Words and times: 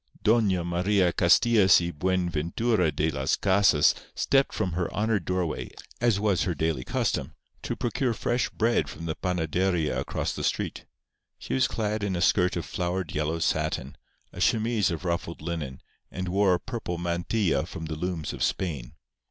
Doña 0.25 0.65
Maria 0.65 1.13
Castillas 1.13 1.79
y 1.79 1.91
Buenventura 1.91 2.89
de 2.91 3.11
las 3.11 3.35
Casas 3.37 3.93
stepped 4.15 4.51
from 4.51 4.71
her 4.71 4.91
honoured 4.91 5.25
doorway, 5.25 5.69
as 6.01 6.19
was 6.19 6.41
her 6.41 6.55
daily 6.55 6.83
custom, 6.83 7.35
to 7.61 7.75
procure 7.75 8.15
fresh 8.15 8.49
bread 8.49 8.89
from 8.89 9.05
the 9.05 9.13
panaderia 9.13 9.95
across 9.95 10.33
the 10.33 10.43
street. 10.43 10.85
She 11.37 11.53
was 11.53 11.67
clad 11.67 12.01
in 12.01 12.15
a 12.15 12.21
skirt 12.21 12.55
of 12.55 12.65
flowered 12.65 13.13
yellow 13.13 13.37
satin, 13.37 13.95
a 14.33 14.41
chemise 14.41 14.89
of 14.89 15.05
ruffled 15.05 15.39
linen, 15.39 15.83
and 16.09 16.29
wore 16.29 16.55
a 16.55 16.59
purple 16.59 16.97
mantilla 16.97 17.67
from 17.67 17.85
the 17.85 17.95
looms 17.95 18.33
of 18.33 18.41
Spain. 18.41 18.93